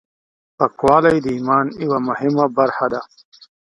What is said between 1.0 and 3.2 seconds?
د ایمان یوه مهمه برخه ده.